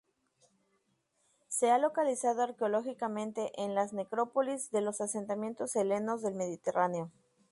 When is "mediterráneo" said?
6.33-7.11